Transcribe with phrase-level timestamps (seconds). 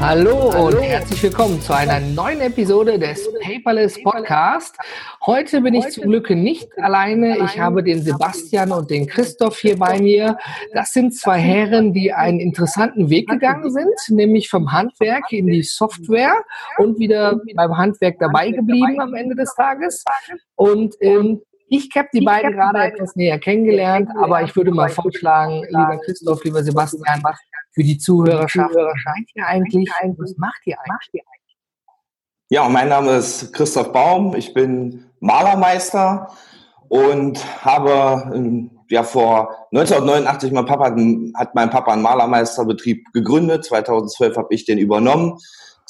[0.00, 4.76] Hallo, Hallo, und herzlich willkommen zu einer neuen Episode des Paperless Podcast.
[5.24, 7.38] Heute bin ich zum Glück nicht alleine.
[7.44, 10.38] Ich habe den Sebastian und den Christoph hier bei mir.
[10.72, 15.62] Das sind zwei Herren, die einen interessanten Weg gegangen sind, nämlich vom Handwerk in die
[15.62, 16.44] Software
[16.78, 20.04] und wieder beim Handwerk dabei geblieben am Ende des Tages.
[20.54, 25.62] Und ähm, ich habe die beiden gerade etwas näher kennengelernt, aber ich würde mal vorschlagen,
[25.68, 27.22] lieber Christoph, lieber Sebastian,
[27.72, 31.24] für die Zuhörerschaft, seid ihr eigentlich, was macht ihr eigentlich?
[32.48, 36.30] Ja, mein Name ist Christoph Baum, ich bin Malermeister
[36.88, 40.94] und habe ähm, ja vor 1989 mein Papa
[41.34, 43.64] hat mein Papa einen Malermeisterbetrieb gegründet.
[43.64, 45.38] 2012 habe ich den übernommen.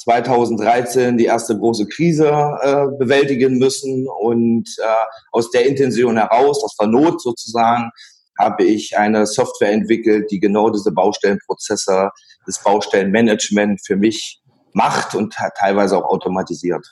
[0.07, 2.29] 2013 die erste große Krise
[2.61, 7.91] äh, bewältigen müssen und äh, aus der Intention heraus, aus der Not sozusagen,
[8.39, 12.11] habe ich eine Software entwickelt, die genau diese Baustellenprozesse,
[12.45, 14.41] das Baustellenmanagement für mich
[14.71, 16.85] macht und teilweise auch automatisiert.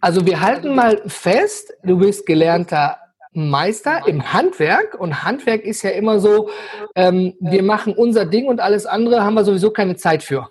[0.00, 2.96] Also wir halten mal fest, du bist gelernter
[3.34, 6.50] Meister im Handwerk und Handwerk ist ja immer so,
[6.96, 10.48] ähm, wir machen unser Ding und alles andere haben wir sowieso keine Zeit für.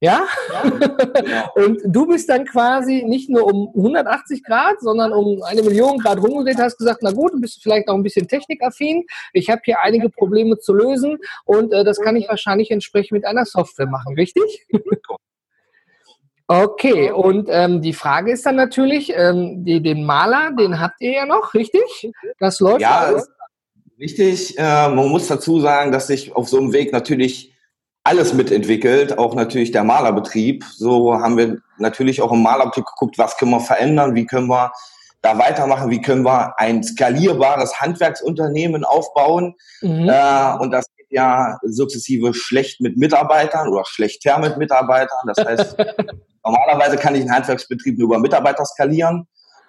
[0.00, 0.26] Ja?
[0.52, 5.98] ja und du bist dann quasi nicht nur um 180 Grad, sondern um eine Million
[5.98, 9.04] Grad rumgedreht, hast gesagt, na gut, du bist vielleicht auch ein bisschen technikaffin.
[9.32, 13.24] Ich habe hier einige Probleme zu lösen und äh, das kann ich wahrscheinlich entsprechend mit
[13.24, 14.66] einer Software machen, richtig?
[16.46, 21.12] Okay, und ähm, die Frage ist dann natürlich, ähm, die, den Maler, den habt ihr
[21.12, 22.12] ja noch, richtig?
[22.38, 23.30] Das läuft ja alles?
[23.98, 27.53] Richtig, äh, man muss dazu sagen, dass sich auf so einem Weg natürlich
[28.04, 30.62] alles mitentwickelt, auch natürlich der Malerbetrieb.
[30.64, 34.72] So haben wir natürlich auch im Malerbetrieb geguckt, was können wir verändern, wie können wir
[35.22, 39.54] da weitermachen, wie können wir ein skalierbares Handwerksunternehmen aufbauen.
[39.80, 40.10] Mhm.
[40.10, 45.26] Äh, und das geht ja sukzessive schlecht mit Mitarbeitern oder schlechter mit Mitarbeitern.
[45.26, 45.76] Das heißt,
[46.44, 49.26] normalerweise kann ich einen Handwerksbetrieb nur über Mitarbeiter skalieren,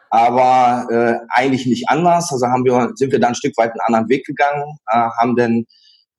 [0.09, 2.34] aber äh, eigentlich nicht anders.
[2.34, 5.38] Also haben wir, sind wir dann ein Stück weit einen anderen Weg gegangen, äh, haben
[5.38, 5.66] dann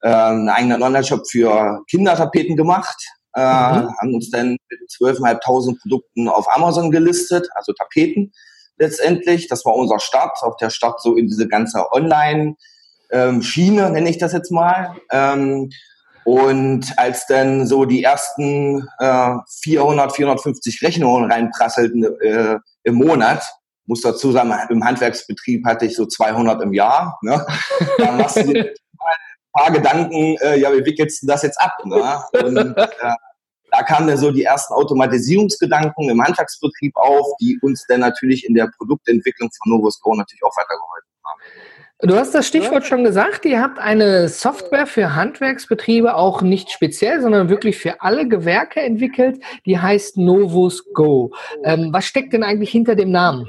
[0.03, 2.97] äh, einen eigenen Online-Shop für Kindertapeten gemacht,
[3.35, 3.97] äh, mhm.
[3.99, 8.33] haben uns dann mit 12.500 Produkten auf Amazon gelistet, also Tapeten
[8.79, 9.49] letztendlich.
[9.49, 14.19] Das war unser Start, auch der Start so in diese ganze Online-Schiene, ähm, nenne ich
[14.19, 14.97] das jetzt mal.
[15.11, 15.71] Ähm,
[16.25, 23.45] und als dann so die ersten äh, 400, 450 Rechnungen reinprasselten äh, im Monat,
[23.87, 27.19] muss dazu sagen, im Handwerksbetrieb hatte ich so 200 im Jahr.
[27.23, 27.47] Ne?
[27.99, 28.53] Da machst du
[29.57, 31.73] paar Gedanken, äh, ja, wie wickelst du das jetzt ab?
[31.85, 32.23] Ne?
[32.45, 33.15] Und äh,
[33.71, 38.55] da kamen dann so die ersten Automatisierungsgedanken im Handwerksbetrieb auf, die uns dann natürlich in
[38.55, 41.41] der Produktentwicklung von Novus Go natürlich auch weitergeholfen haben.
[42.01, 47.23] Du hast das Stichwort schon gesagt, ihr habt eine Software für Handwerksbetriebe auch nicht speziell,
[47.23, 51.33] sondern wirklich für alle Gewerke entwickelt, die heißt Novus Go.
[51.65, 53.47] Ähm, was steckt denn eigentlich hinter dem Namen?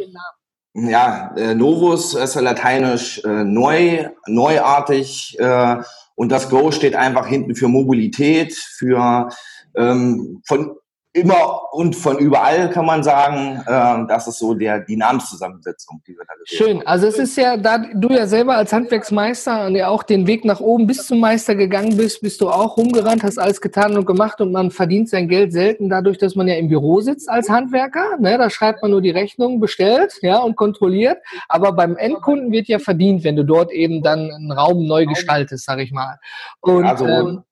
[0.79, 5.77] Ja, äh, Novus ist ja lateinisch äh, neu, neuartig äh,
[6.13, 9.29] und das Go steht einfach hinten für Mobilität, für
[9.75, 10.75] ähm, von
[11.17, 16.13] immer und von überall kann man sagen, äh, das ist so der die Namenszusammensetzung, die
[16.13, 16.79] wir da Schön.
[16.79, 16.87] Haben.
[16.87, 20.45] Also es ist ja, da du ja selber als Handwerksmeister und ja auch den Weg
[20.45, 24.05] nach oben bis zum Meister gegangen bist, bist du auch rumgerannt, hast alles getan und
[24.05, 27.49] gemacht und man verdient sein Geld selten dadurch, dass man ja im Büro sitzt als
[27.49, 28.17] Handwerker.
[28.19, 28.37] Ne?
[28.37, 31.17] Da schreibt man nur die Rechnung, bestellt, ja und kontrolliert.
[31.49, 35.65] Aber beim Endkunden wird ja verdient, wenn du dort eben dann einen Raum neu gestaltest,
[35.65, 36.19] sag ich mal.
[36.61, 37.43] Und also, ähm,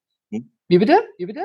[0.67, 0.97] wie bitte?
[1.17, 1.41] Wie bitte?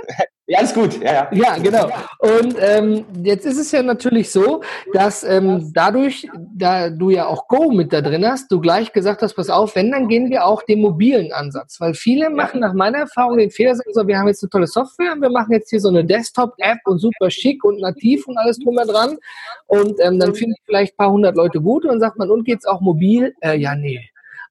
[0.46, 1.00] Ja, alles gut.
[1.00, 1.28] Ja, ja.
[1.30, 1.90] ja genau.
[2.18, 4.62] Und ähm, jetzt ist es ja natürlich so,
[4.94, 6.26] dass ähm, dadurch,
[6.56, 9.76] da du ja auch Go mit da drin hast, du gleich gesagt hast, pass auf,
[9.76, 11.80] wenn, dann gehen wir auch den mobilen Ansatz.
[11.80, 14.66] Weil viele machen nach meiner Erfahrung den Fehler, sagen so, wir haben jetzt eine tolle
[14.66, 18.38] Software und wir machen jetzt hier so eine Desktop-App und super schick und nativ und
[18.38, 19.18] alles drum und dran.
[19.66, 22.64] Und ähm, dann finden vielleicht ein paar hundert Leute gut und sagt man, und geht's
[22.64, 23.34] auch mobil?
[23.40, 24.00] Äh, ja, nee.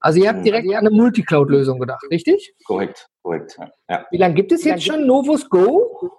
[0.00, 2.54] Also ihr habt direkt an eine Multicloud-Lösung gedacht, richtig?
[2.64, 3.58] Korrekt, korrekt.
[3.88, 4.06] Ja.
[4.10, 6.10] Wie lange gibt es jetzt schon Novus Go?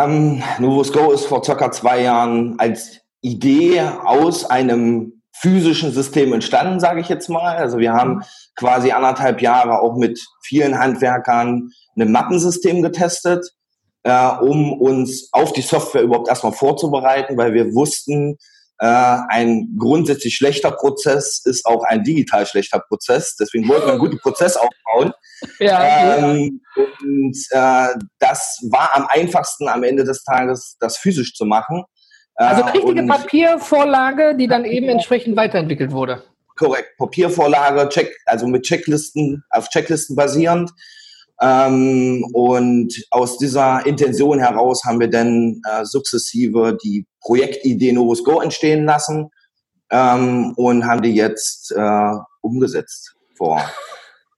[0.00, 6.80] Ähm, Novus Go ist vor circa zwei Jahren als Idee aus einem physischen System entstanden,
[6.80, 7.56] sage ich jetzt mal.
[7.56, 8.22] Also wir haben
[8.54, 13.44] quasi anderthalb Jahre auch mit vielen Handwerkern ein Mappensystem getestet,
[14.04, 18.38] äh, um uns auf die Software überhaupt erstmal vorzubereiten, weil wir wussten,
[18.78, 23.36] Äh, ein grundsätzlich schlechter Prozess ist auch ein digital schlechter Prozess.
[23.36, 25.12] Deswegen wollten wir einen guten Prozess aufbauen.
[25.58, 27.88] Ja, ähm, und äh,
[28.18, 31.84] das war am einfachsten am Ende des Tages, das physisch zu machen.
[32.34, 36.22] Also eine richtige Papiervorlage, die dann eben entsprechend weiterentwickelt wurde.
[36.56, 40.70] Korrekt, Papiervorlage, Check, also mit Checklisten, auf Checklisten basierend.
[41.40, 48.40] Ähm, und aus dieser Intention heraus haben wir dann äh, sukzessive die Projektidee Novus Go
[48.40, 49.30] entstehen lassen
[49.90, 53.14] ähm, und haben die jetzt äh, umgesetzt.
[53.36, 53.60] Vor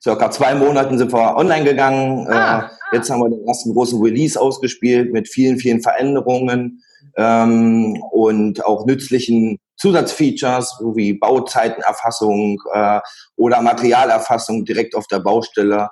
[0.03, 2.27] circa zwei Monaten sind wir online gegangen.
[2.27, 6.83] Äh, ah, äh, jetzt haben wir den ersten großen Release ausgespielt mit vielen, vielen Veränderungen
[7.17, 13.01] ähm, und auch nützlichen Zusatzfeatures wie Bauzeitenerfassung äh,
[13.37, 15.89] oder Materialerfassung direkt auf der Baustelle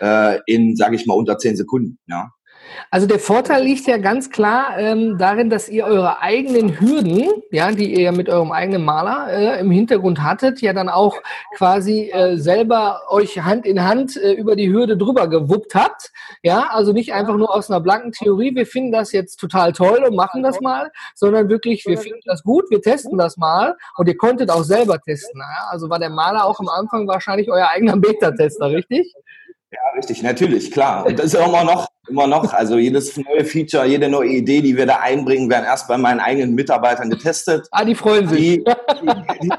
[0.00, 1.98] äh, in, sage ich mal, unter zehn Sekunden.
[2.06, 2.30] Ja.
[2.90, 7.70] Also der Vorteil liegt ja ganz klar ähm, darin, dass ihr eure eigenen Hürden, ja,
[7.72, 11.16] die ihr ja mit eurem eigenen Maler äh, im Hintergrund hattet, ja dann auch
[11.56, 16.12] quasi äh, selber euch Hand in Hand äh, über die Hürde drüber gewuppt habt.
[16.42, 20.04] Ja, also nicht einfach nur aus einer blanken Theorie, wir finden das jetzt total toll
[20.06, 24.08] und machen das mal, sondern wirklich, wir finden das gut, wir testen das mal und
[24.08, 25.40] ihr konntet auch selber testen.
[25.40, 25.68] Ja?
[25.70, 29.12] Also war der Maler auch am Anfang wahrscheinlich euer eigener Beta-Tester, richtig?
[29.70, 31.06] Ja, richtig, natürlich, klar.
[31.06, 34.60] Und das ist ja immer noch, immer noch, also jedes neue Feature, jede neue Idee,
[34.60, 37.66] die wir da einbringen, werden erst bei meinen eigenen Mitarbeitern getestet.
[37.72, 38.38] Ah, die freuen sich.
[38.38, 38.64] Die,
[39.42, 39.50] die,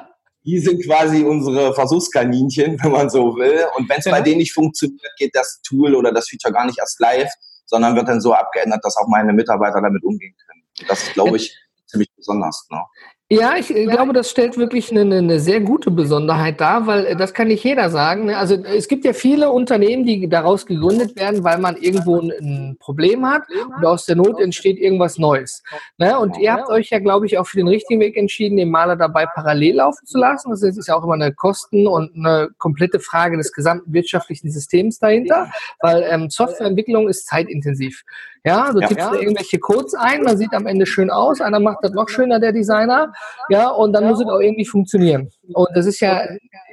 [0.45, 3.65] die sind quasi unsere Versuchskaninchen, wenn man so will.
[3.77, 4.13] Und wenn es ja.
[4.13, 7.29] bei denen nicht funktioniert, geht das Tool oder das Feature gar nicht erst live,
[7.65, 10.87] sondern wird dann so abgeändert, dass auch meine Mitarbeiter damit umgehen können.
[10.87, 11.53] Das ist, glaube ich,
[11.85, 12.65] ziemlich besonders.
[12.71, 12.79] Ne?
[13.29, 17.33] Ja, ich glaube, das stellt wirklich eine, eine, sehr gute Besonderheit dar, weil äh, das
[17.33, 18.27] kann nicht jeder sagen.
[18.27, 18.37] Ne?
[18.37, 23.29] Also es gibt ja viele Unternehmen, die daraus gegründet werden, weil man irgendwo ein Problem
[23.29, 23.43] hat
[23.75, 25.61] und aus der Not entsteht irgendwas Neues.
[25.97, 26.17] Ne?
[26.17, 28.95] Und ihr habt euch ja, glaube ich, auch für den richtigen Weg entschieden, den Maler
[28.95, 30.49] dabei parallel laufen zu lassen.
[30.49, 34.99] Das ist ja auch immer eine Kosten- und eine komplette Frage des gesamten wirtschaftlichen Systems
[34.99, 35.51] dahinter,
[35.81, 38.05] weil ähm, Softwareentwicklung ist zeitintensiv.
[38.47, 39.13] Ja, du tippst ja.
[39.13, 42.53] irgendwelche Codes ein, man sieht am Ende schön aus, einer macht das noch schöner, der
[42.53, 43.11] Designer,
[43.49, 45.29] ja, und dann muss es auch irgendwie funktionieren.
[45.53, 46.21] Und das ist ja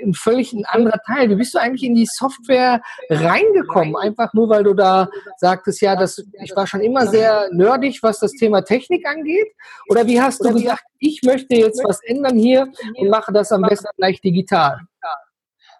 [0.03, 1.31] ein völlig ein anderer Teil.
[1.31, 2.81] Wie bist du eigentlich in die Software
[3.11, 3.97] reingekommen?
[3.97, 8.21] Einfach nur, weil du da sagtest, ja, das, ich war schon immer sehr nerdig, was
[8.21, 9.49] das Thema Technik angeht?
[9.89, 13.63] Oder wie hast du gesagt, ich möchte jetzt was ändern hier und mache das am
[13.63, 14.79] besten gleich digital?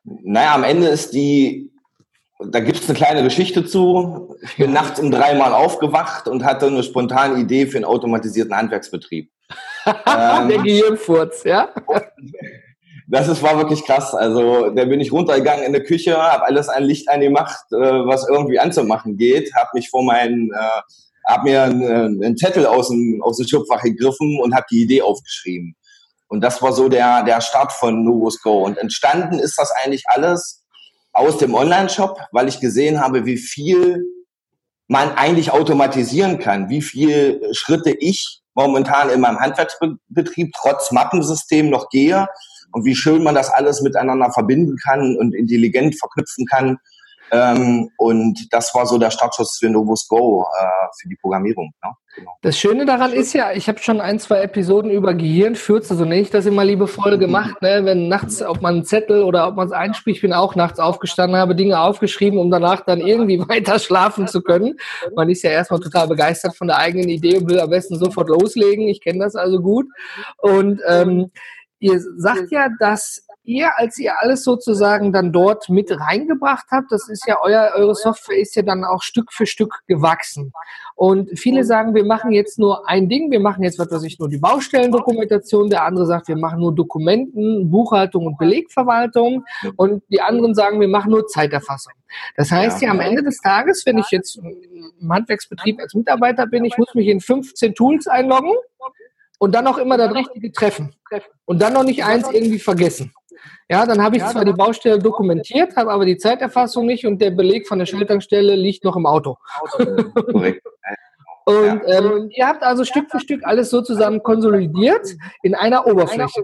[0.05, 1.71] Naja, am Ende ist die
[2.51, 4.37] da gibt es eine kleine Geschichte zu.
[4.43, 9.31] Ich bin nachts um dreimal aufgewacht und hatte eine spontane Idee für einen automatisierten Handwerksbetrieb.
[9.87, 11.69] ähm, Der Gehirnfurz, ja?
[13.07, 14.15] Das ist, war wirklich krass.
[14.15, 18.27] Also da bin ich runtergegangen in der Küche, habe alles ein Licht angemacht, äh, was
[18.29, 23.21] irgendwie anzumachen geht, habe mich vor meinen, äh, habe mir einen, einen, Zettel aus dem,
[23.23, 25.77] aus dem Schubfach gegriffen und habe die Idee aufgeschrieben.
[26.29, 28.65] Und das war so der, der Start von Novus Go.
[28.65, 30.64] Und entstanden ist das eigentlich alles
[31.15, 34.05] aus dem Online-Shop, weil ich gesehen habe, wie viel
[34.89, 41.89] man eigentlich automatisieren kann, wie viele Schritte ich momentan in meinem Handwerksbetrieb trotz Mappensystem noch
[41.89, 42.27] gehe
[42.73, 46.79] und wie schön man das alles miteinander verbinden kann und intelligent verknüpfen kann
[47.35, 50.65] ähm, und das war so der Startschuss für Novus Go äh,
[51.01, 51.73] für die Programmierung.
[51.83, 51.91] Ne?
[52.15, 52.31] Genau.
[52.43, 56.21] Das Schöne daran ist ja, ich habe schon ein, zwei Episoden über Gehirnfürze, so nenne
[56.21, 57.85] ich das immer liebevoll gemacht, ne?
[57.85, 60.79] wenn nachts, ob man einen Zettel oder ob man es einspricht, ich bin auch nachts
[60.79, 64.77] aufgestanden, habe Dinge aufgeschrieben, um danach dann irgendwie weiter schlafen zu können.
[65.17, 68.29] Man ist ja erstmal total begeistert von der eigenen Idee und will am besten sofort
[68.29, 68.87] loslegen.
[68.87, 69.87] Ich kenne das also gut.
[70.39, 71.33] Und ähm,
[71.85, 77.11] ihr sagt ja, dass ihr, als ihr alles sozusagen dann dort mit reingebracht habt, das
[77.11, 80.53] ist ja euer, eure Software ist ja dann auch Stück für Stück gewachsen.
[80.97, 84.19] Und viele sagen, wir machen jetzt nur ein Ding, wir machen jetzt, was weiß ich,
[84.19, 85.69] nur die Baustellendokumentation.
[85.69, 89.45] Der andere sagt, wir machen nur Dokumenten, Buchhaltung und Belegverwaltung.
[89.77, 91.93] Und die anderen sagen, wir machen nur Zeiterfassung.
[92.37, 96.65] Das heißt ja, am Ende des Tages, wenn ich jetzt im Handwerksbetrieb als Mitarbeiter bin,
[96.65, 98.55] ich muss mich in 15 Tools einloggen
[99.45, 100.95] und dann auch immer das Richtige treffen.
[101.45, 103.13] Und dann noch nicht eins irgendwie vergessen.
[103.69, 107.31] Ja, dann habe ich zwar die Baustelle dokumentiert, habe aber die Zeiterfassung nicht und der
[107.31, 109.37] Beleg von der Schalttankstelle liegt noch im Auto.
[109.79, 110.57] und
[111.47, 116.43] ähm, ihr habt also Stück für Stück alles sozusagen konsolidiert in einer Oberfläche.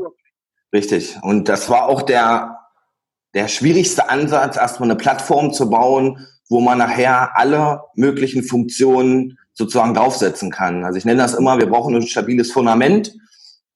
[0.75, 1.17] Richtig.
[1.23, 2.59] Und das war auch der,
[3.35, 9.95] der schwierigste Ansatz, erstmal eine Plattform zu bauen, wo man nachher alle möglichen Funktionen sozusagen
[9.95, 10.85] draufsetzen kann.
[10.85, 13.13] Also ich nenne das immer, wir brauchen ein stabiles Fundament,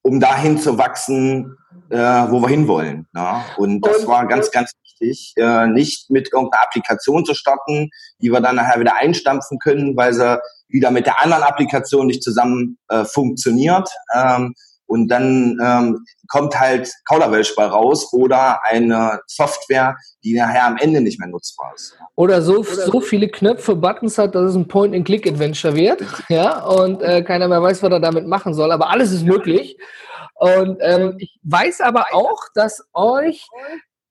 [0.02, 1.57] um dahin zu wachsen,
[1.90, 3.07] äh, wo wir hinwollen.
[3.14, 3.45] Ja?
[3.57, 7.90] Und das und, war ganz, ganz wichtig, äh, nicht mit irgendeiner Applikation zu starten,
[8.21, 10.38] die wir dann nachher wieder einstampfen können, weil sie
[10.69, 14.54] wieder mit der anderen Applikation nicht zusammen äh, funktioniert, ähm,
[14.87, 21.00] und dann ähm, kommt halt Kauderwelsch bei raus oder eine Software, die nachher am Ende
[21.00, 21.97] nicht mehr nutzbar ist.
[22.17, 27.23] Oder so, so viele Knöpfe, Buttons hat, dass es ein Point-and-Click-Adventure wird, ja, und äh,
[27.23, 29.76] keiner mehr weiß, was er damit machen soll, aber alles ist möglich.
[30.35, 33.47] Und ähm, ich weiß aber auch, dass euch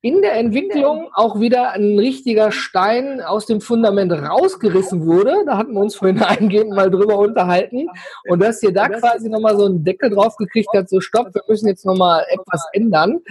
[0.03, 5.45] in der Entwicklung auch wieder ein richtiger Stein aus dem Fundament rausgerissen wurde.
[5.45, 7.88] Da hatten wir uns vorhin eingehend mal drüber unterhalten.
[8.27, 11.41] Und dass ihr da quasi nochmal so einen Deckel drauf gekriegt habt, so stopp, wir
[11.48, 13.22] müssen jetzt nochmal etwas ändern.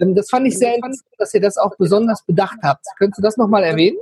[0.00, 2.86] Ähm, das fand ich sehr interessant, dass ihr das auch besonders bedacht habt.
[2.96, 3.98] Könntest du das nochmal erwähnen?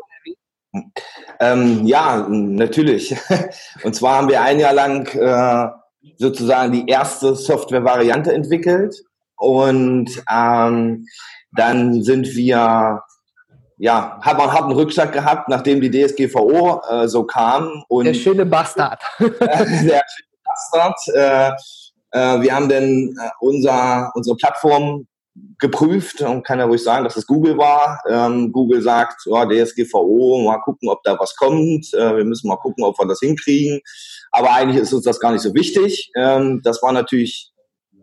[1.41, 3.17] Ähm, ja, natürlich.
[3.85, 5.69] Und zwar haben wir ein Jahr lang äh,
[6.19, 9.03] sozusagen die erste Software-Variante entwickelt.
[9.39, 11.07] Und ähm,
[11.53, 13.03] dann sind wir,
[13.79, 17.85] ja, haben, haben einen Rückschlag gehabt, nachdem die DSGVO äh, so kam.
[17.89, 19.03] Und, der schöne Bastard.
[19.19, 20.03] der schöne
[20.45, 20.99] Bastard.
[21.15, 21.51] Äh,
[22.11, 25.07] äh, wir haben dann äh, unser, unsere Plattform
[25.59, 28.03] geprüft und kann ja ruhig sagen, dass es Google war.
[28.09, 31.93] Ähm, Google sagt, oh, DSGVO, mal gucken, ob da was kommt.
[31.95, 33.81] Äh, wir müssen mal gucken, ob wir das hinkriegen.
[34.31, 36.11] Aber eigentlich ist uns das gar nicht so wichtig.
[36.17, 37.53] Ähm, das war natürlich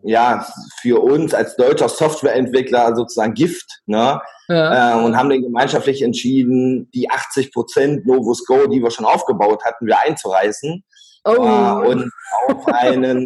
[0.06, 0.46] ja,
[0.80, 4.20] für uns als deutscher Softwareentwickler sozusagen Gift, ne?
[4.48, 5.00] Ja.
[5.00, 9.64] Äh, und haben dann gemeinschaftlich entschieden, die 80 Prozent Novus Go, die wir schon aufgebaut
[9.64, 10.84] hatten, wir einzureißen
[11.24, 11.32] oh.
[11.32, 12.12] äh, und
[12.46, 13.24] auf einen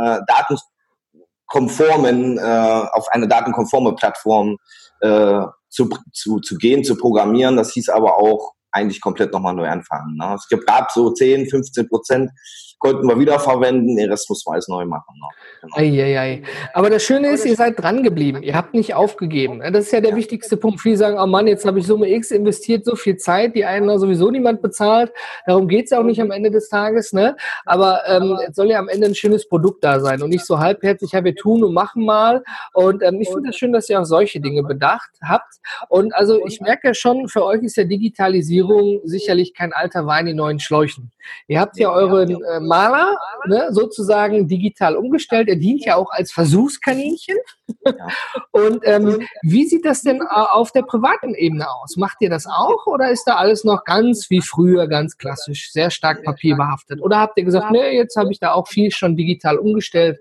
[0.00, 4.56] äh, datenkonformen, äh, auf eine datenkonforme Plattform
[5.00, 7.56] äh, zu, zu, zu gehen, zu programmieren.
[7.56, 10.16] Das hieß aber auch eigentlich komplett nochmal neu anfangen.
[10.16, 10.34] Ne?
[10.34, 12.32] Es gab so 10, 15 Prozent
[12.78, 15.14] konnten wir wiederverwenden, den Rest muss man alles neu machen.
[15.14, 15.26] Ne?
[15.62, 15.76] Genau.
[15.76, 16.42] Ei, ei, ei.
[16.74, 18.42] Aber das Schöne ist, ihr seid dran geblieben.
[18.42, 19.60] Ihr habt nicht aufgegeben.
[19.72, 20.16] Das ist ja der ja.
[20.16, 20.80] wichtigste Punkt.
[20.80, 23.98] Viele sagen, oh Mann, jetzt habe ich Summe X investiert, so viel Zeit, die einen
[23.98, 25.12] sowieso niemand bezahlt.
[25.46, 27.12] Darum geht es ja auch nicht am Ende des Tages.
[27.12, 27.36] Ne?
[27.64, 30.58] Aber ähm, es soll ja am Ende ein schönes Produkt da sein und nicht so
[30.58, 32.42] halbherzig, ja, wir tun und machen mal.
[32.74, 35.54] Und ähm, ich finde es das schön, dass ihr auch solche Dinge bedacht habt.
[35.88, 40.26] Und also ich merke ja schon, für euch ist ja Digitalisierung sicherlich kein alter Wein
[40.26, 41.10] in neuen Schläuchen.
[41.46, 45.48] Ihr habt ja euren äh, Maler ne, sozusagen digital umgestellt.
[45.48, 47.36] Er dient ja auch als Versuchskaninchen.
[48.52, 51.96] Und ähm, wie sieht das denn auf der privaten Ebene aus?
[51.96, 55.90] Macht ihr das auch oder ist da alles noch ganz wie früher, ganz klassisch, sehr
[55.90, 57.00] stark papierbehaftet?
[57.00, 60.18] Oder habt ihr gesagt, nee, jetzt habe ich da auch viel schon digital umgestellt?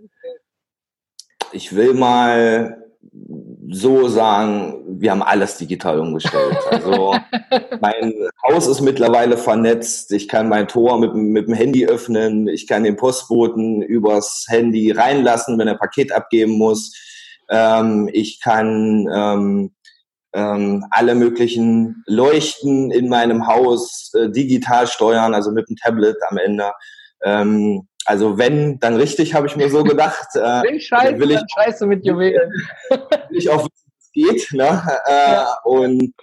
[1.51, 2.83] Ich will mal
[3.69, 6.57] so sagen, wir haben alles digital umgestellt.
[6.71, 7.15] Also
[7.81, 8.13] mein
[8.47, 10.11] Haus ist mittlerweile vernetzt.
[10.13, 12.47] Ich kann mein Tor mit, mit dem Handy öffnen.
[12.47, 16.93] Ich kann den Postboten übers Handy reinlassen, wenn er Paket abgeben muss.
[17.49, 19.71] Ähm, ich kann ähm,
[20.33, 26.37] ähm, alle möglichen Leuchten in meinem Haus äh, digital steuern, also mit dem Tablet am
[26.37, 26.71] Ende.
[27.23, 30.29] Ähm, also wenn, dann richtig, habe ich mir so gedacht.
[30.33, 32.51] Äh, wenn scheiße, will ich, dann scheiße mit Juwelen.
[32.89, 34.57] will ich auch wissen, wie es geht.
[34.57, 34.81] Ne?
[35.05, 35.57] Äh, ja.
[35.65, 36.13] Und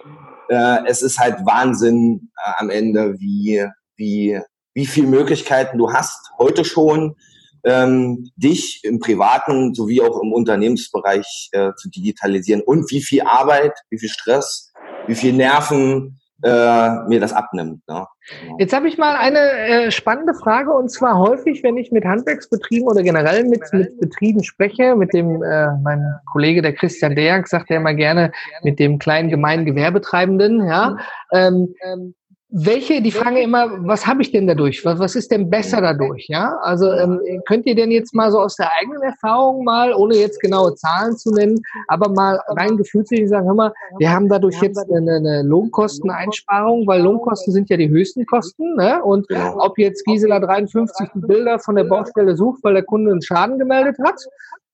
[0.49, 3.63] äh, es ist halt Wahnsinn äh, am Ende, wie,
[3.97, 4.41] wie,
[4.73, 7.15] wie viele Möglichkeiten du hast, heute schon,
[7.63, 13.73] ähm, dich im privaten sowie auch im Unternehmensbereich äh, zu digitalisieren und wie viel Arbeit,
[13.91, 14.71] wie viel Stress,
[15.05, 17.81] wie viel Nerven äh, mir das abnimmt.
[17.87, 18.05] Ne?
[18.41, 18.57] Genau.
[18.59, 22.87] Jetzt habe ich mal eine äh, spannende Frage und zwar häufig, wenn ich mit Handwerksbetrieben
[22.87, 27.69] oder generell mit, mit Betrieben spreche, mit dem, äh, mein Kollege der Christian Deak sagt
[27.69, 28.31] ja immer gerne
[28.63, 30.97] mit dem kleinen gemeinen Gewerbetreibenden, ja,
[31.31, 32.15] ähm, ähm,
[32.49, 34.85] welche, die fragen immer, was habe ich denn dadurch?
[34.85, 36.27] Was, was ist denn besser dadurch?
[36.27, 40.15] Ja, also ähm, könnt ihr denn jetzt mal so aus der eigenen Erfahrung mal, ohne
[40.15, 44.61] jetzt genaue Zahlen zu nennen, aber mal rein gefühlsmäßig sagen, hör mal, wir haben dadurch
[44.61, 48.75] jetzt eine, eine Lohnkosteneinsparung, weil Lohnkosten sind ja die höchsten Kosten.
[48.75, 49.03] Ne?
[49.03, 53.57] Und ob jetzt Gisela 53 Bilder von der Baustelle sucht, weil der Kunde einen Schaden
[53.57, 54.19] gemeldet hat,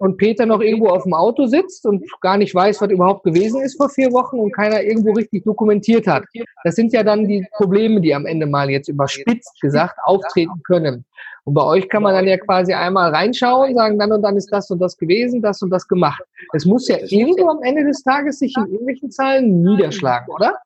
[0.01, 3.61] und Peter noch irgendwo auf dem Auto sitzt und gar nicht weiß, was überhaupt gewesen
[3.61, 6.23] ist vor vier Wochen und keiner irgendwo richtig dokumentiert hat.
[6.63, 11.05] Das sind ja dann die Probleme, die am Ende mal jetzt überspitzt gesagt auftreten können.
[11.43, 14.51] Und bei euch kann man dann ja quasi einmal reinschauen, sagen, dann und dann ist
[14.51, 16.23] das und das gewesen, das und das gemacht.
[16.53, 20.57] Es muss ja irgendwo am Ende des Tages sich in irgendwelchen Zahlen niederschlagen, oder?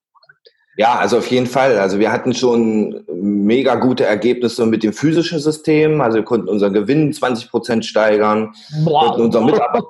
[0.77, 1.79] Ja, also auf jeden Fall.
[1.79, 6.01] Also wir hatten schon mega gute Ergebnisse mit dem physischen System.
[6.01, 8.53] Also wir konnten unseren Gewinn 20 Prozent steigern,
[8.83, 9.05] wow.
[9.05, 9.85] konnten unseren Mitarbeiter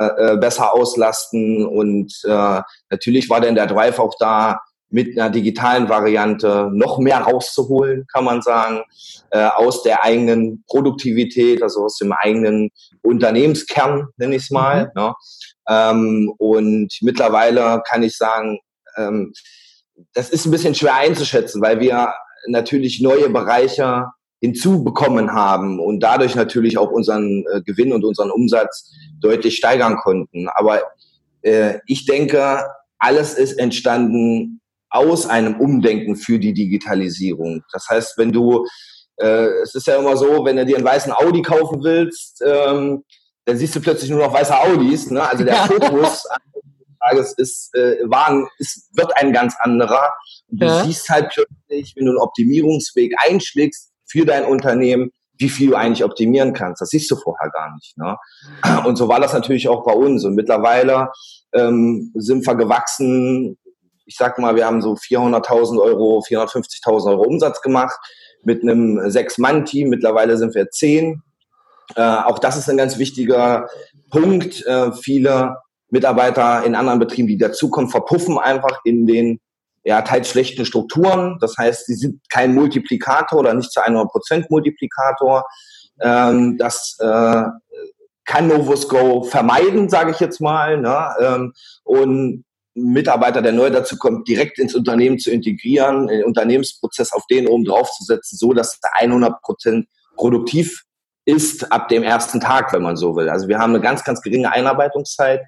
[0.00, 5.30] äh, äh, besser auslasten und äh, natürlich war dann der Drive auch da, mit einer
[5.30, 8.82] digitalen Variante noch mehr rauszuholen, kann man sagen,
[9.30, 12.70] äh, aus der eigenen Produktivität, also aus dem eigenen
[13.02, 14.86] Unternehmenskern, nenne ich es mal.
[14.94, 15.02] Mhm.
[15.02, 15.14] Ne?
[15.68, 18.60] Ähm, und mittlerweile kann ich sagen,
[18.96, 19.32] ähm,
[20.14, 22.12] das ist ein bisschen schwer einzuschätzen, weil wir
[22.48, 24.06] natürlich neue Bereiche
[24.40, 30.48] hinzubekommen haben und dadurch natürlich auch unseren äh, Gewinn und unseren Umsatz deutlich steigern konnten.
[30.48, 30.82] Aber
[31.42, 32.64] äh, ich denke,
[32.98, 37.62] alles ist entstanden aus einem Umdenken für die Digitalisierung.
[37.72, 38.64] Das heißt, wenn du,
[39.16, 43.04] äh, es ist ja immer so, wenn du dir einen weißen Audi kaufen willst, ähm,
[43.44, 45.10] dann siehst du plötzlich nur noch weiße Audis.
[45.10, 45.22] Ne?
[45.22, 45.66] Also der ja.
[45.66, 46.24] Fokus
[46.98, 50.12] Tages ist, äh, waren, ist, wird ein ganz anderer.
[50.48, 50.84] Und du ja.
[50.84, 56.04] siehst halt plötzlich, wenn du einen Optimierungsweg einschlägst für dein Unternehmen, wie viel du eigentlich
[56.04, 56.82] optimieren kannst.
[56.82, 57.96] Das siehst du vorher gar nicht.
[57.96, 58.16] Ne?
[58.84, 60.24] Und so war das natürlich auch bei uns.
[60.24, 61.10] Und mittlerweile
[61.52, 63.56] ähm, sind wir gewachsen.
[64.04, 67.96] Ich sag mal, wir haben so 400.000 Euro, 450.000 Euro Umsatz gemacht
[68.42, 69.88] mit einem Sechs-Mann-Team.
[69.88, 71.22] Mittlerweile sind wir zehn.
[71.94, 73.68] Äh, auch das ist ein ganz wichtiger
[74.10, 74.64] Punkt.
[74.66, 75.56] Äh, viele
[75.90, 79.40] Mitarbeiter in anderen Betrieben, die dazukommen, verpuffen einfach in den
[79.84, 81.38] ja, teils schlechten Strukturen.
[81.40, 85.44] Das heißt, sie sind kein Multiplikator oder nicht zu 100 Prozent Multiplikator.
[86.00, 87.42] Ähm, das äh,
[88.24, 90.78] kann Novosco vermeiden, sage ich jetzt mal.
[90.78, 91.08] Ne?
[91.20, 91.52] Ähm,
[91.84, 97.48] und Mitarbeiter, der neu dazu kommt, direkt ins Unternehmen zu integrieren, den Unternehmensprozess auf den
[97.48, 100.84] oben drauf zu setzen, so dass er 100 Prozent produktiv
[101.24, 103.28] ist ab dem ersten Tag, wenn man so will.
[103.28, 105.40] Also wir haben eine ganz, ganz geringe Einarbeitungszeit.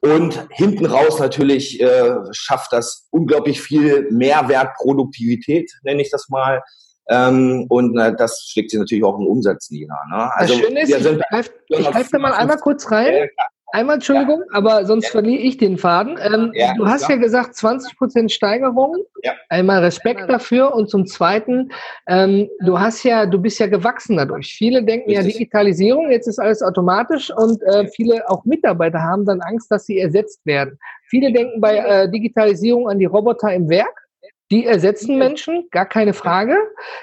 [0.00, 6.62] Und hinten raus natürlich äh, schafft das unglaublich viel Mehrwert, Produktivität, nenne ich das mal.
[7.08, 9.96] Ähm, und äh, das schlägt sich natürlich auch im Umsatz nieder.
[10.10, 10.30] Ne?
[10.34, 13.14] Also, das Schöne ist, ich greife da mal einmal kurz rein.
[13.14, 14.58] Ja, Einmal Entschuldigung, ja.
[14.58, 15.10] aber sonst ja.
[15.10, 16.18] verliere ich den Faden.
[16.22, 18.96] Ähm, ja, du hast ja gesagt 20% Steigerung.
[19.24, 19.32] Ja.
[19.48, 21.70] Einmal Respekt dafür und zum Zweiten,
[22.06, 24.54] ähm, du hast ja, du bist ja gewachsen dadurch.
[24.56, 25.26] Viele denken Richtig.
[25.26, 29.86] ja Digitalisierung, jetzt ist alles automatisch und äh, viele auch Mitarbeiter haben dann Angst, dass
[29.86, 30.78] sie ersetzt werden.
[31.08, 34.05] Viele denken bei äh, Digitalisierung an die Roboter im Werk.
[34.52, 36.56] Die ersetzen Menschen, gar keine Frage.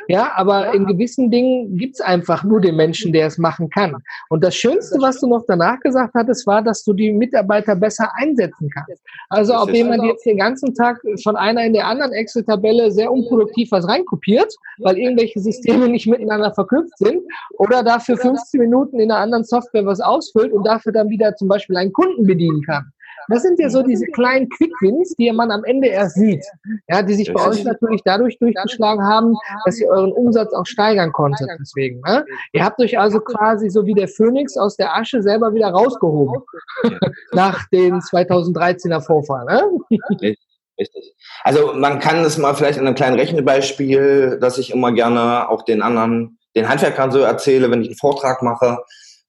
[0.07, 3.97] Ja, aber in gewissen Dingen gibt's einfach nur den Menschen, der es machen kann.
[4.29, 8.09] Und das Schönste, was du noch danach gesagt hattest, war, dass du die Mitarbeiter besser
[8.15, 9.03] einsetzen kannst.
[9.29, 13.71] Also ob jemand jetzt den ganzen Tag von einer in der anderen Excel-Tabelle sehr unproduktiv
[13.71, 17.21] was reinkopiert, weil irgendwelche Systeme nicht miteinander verknüpft sind,
[17.57, 21.49] oder dafür 15 Minuten in einer anderen Software was ausfüllt und dafür dann wieder zum
[21.49, 22.85] Beispiel einen Kunden bedienen kann.
[23.29, 26.43] Das sind ja so diese kleinen Quickwins, die man am Ende erst sieht.
[26.87, 31.11] Ja, die sich bei euch natürlich dadurch durchgeschlagen haben, dass ihr euren Umsatz auch steigern
[31.11, 31.47] konntet.
[31.59, 32.25] Deswegen, ne?
[32.51, 36.43] Ihr habt euch also quasi so wie der Phönix aus der Asche selber wieder rausgehoben.
[37.31, 39.63] Nach den 2013er Vorfall, ne?
[40.79, 41.13] Richtig.
[41.43, 45.63] Also man kann es mal vielleicht in einem kleinen Rechenbeispiel, dass ich immer gerne auch
[45.63, 48.79] den anderen, den Handwerkern so erzähle, wenn ich einen Vortrag mache.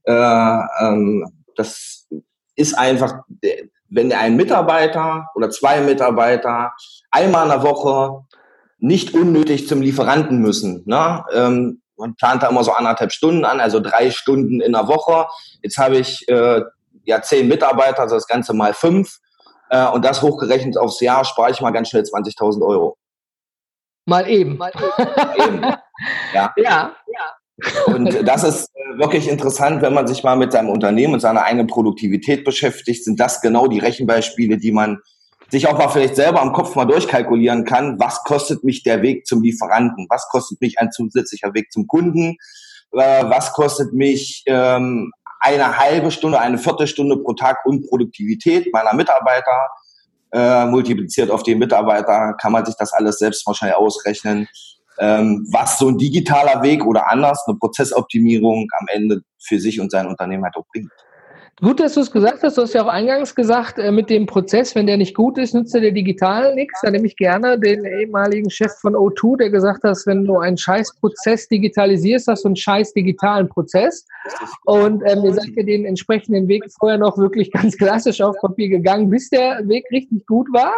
[0.04, 1.26] Äh, ähm,
[1.56, 2.06] das
[2.56, 3.22] ist einfach
[3.90, 6.72] wenn ein Mitarbeiter oder zwei Mitarbeiter
[7.10, 8.24] einmal in der Woche
[8.78, 10.82] nicht unnötig zum Lieferanten müssen.
[10.86, 11.24] Ne?
[11.32, 15.26] Ähm, man plant da immer so anderthalb Stunden an, also drei Stunden in der Woche.
[15.62, 16.62] Jetzt habe ich äh,
[17.04, 19.20] ja zehn Mitarbeiter, also das Ganze mal fünf.
[19.70, 22.96] Äh, und das hochgerechnet aufs Jahr spare ich mal ganz schnell 20.000 Euro.
[24.06, 24.58] Mal eben.
[24.58, 24.72] Mal
[25.36, 25.62] eben.
[26.34, 26.52] ja.
[26.56, 26.94] ja.
[27.86, 31.44] Und das ist äh, wirklich interessant, wenn man sich mal mit seinem Unternehmen und seiner
[31.44, 34.98] eigenen Produktivität beschäftigt, sind das genau die Rechenbeispiele, die man
[35.50, 38.00] sich auch mal vielleicht selber am Kopf mal durchkalkulieren kann.
[38.00, 40.06] Was kostet mich der Weg zum Lieferanten?
[40.08, 42.36] Was kostet mich ein zusätzlicher Weg zum Kunden?
[42.92, 49.68] Äh, was kostet mich ähm, eine halbe Stunde, eine Viertelstunde pro Tag Unproduktivität meiner Mitarbeiter?
[50.32, 54.48] Äh, multipliziert auf den Mitarbeiter kann man sich das alles selbst wahrscheinlich ausrechnen
[54.98, 59.90] ähm, was so ein digitaler Weg oder anders eine Prozessoptimierung am Ende für sich und
[59.90, 60.90] sein Unternehmen halt auch bringt.
[61.60, 62.58] Gut, dass du es gesagt hast.
[62.58, 65.54] Du hast ja auch eingangs gesagt, äh, mit dem Prozess, wenn der nicht gut ist,
[65.54, 66.80] nützt der digital nichts.
[66.82, 70.56] Da nehme ich gerne den ehemaligen Chef von O2, der gesagt hat, wenn du einen
[70.56, 74.04] scheiß Prozess digitalisierst, hast du einen scheiß digitalen Prozess.
[74.64, 78.68] Und ähm, ihr seid ja den entsprechenden Weg vorher noch wirklich ganz klassisch auf Papier
[78.68, 80.72] gegangen, bis der Weg richtig gut war.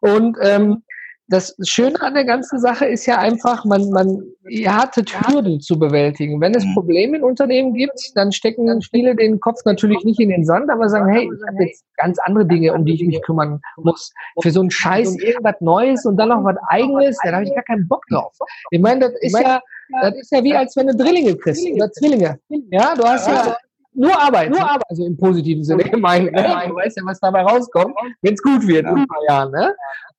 [0.00, 0.82] Und ähm,
[1.28, 5.78] das Schöne an der ganzen Sache ist ja einfach, man, man, ihr hattet Hürden zu
[5.78, 6.40] bewältigen.
[6.40, 6.74] Wenn es mhm.
[6.74, 10.88] Probleme in Unternehmen gibt, dann stecken viele den Kopf natürlich nicht in den Sand, aber
[10.88, 14.12] sagen, hey, ich habe jetzt ganz andere Dinge, um die ich mich kümmern muss.
[14.42, 17.64] Für so einen Scheiß irgendwas Neues und dann noch was Eigenes, da habe ich gar
[17.64, 18.36] keinen Bock drauf.
[18.70, 19.60] Ich meine, das ist ja,
[20.02, 22.38] das ist ja wie als wenn du Drillinge kriegst oder Zwillinge.
[22.70, 23.56] Ja, du hast ja
[23.94, 26.32] nur Arbeit, nur Arbeit, also im positiven Sinne gemeint.
[26.32, 26.42] Ne?
[26.68, 29.52] Du weißt ja, was dabei rauskommt, wenn es gut wird in ein paar Jahren.
[29.52, 29.74] Ne?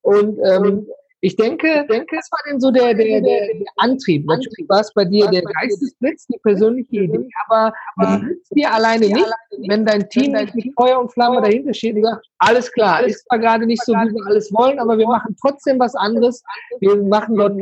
[0.05, 0.87] Und ähm,
[1.21, 4.27] ich denke, denke, es war denn so der, der, der, der Antrieb.
[4.27, 9.07] Natürlich war es bei dir der Geistesblitz, die persönliche Idee, aber das nützt dir alleine
[9.07, 9.25] nicht,
[9.67, 13.25] wenn dein Team nicht mit Feuer und Flamme dahinter steht und sagt, alles klar, ist
[13.27, 16.43] zwar gerade nicht so, wie wir alles wollen, aber wir machen trotzdem was anderes.
[16.79, 17.59] Wir machen dort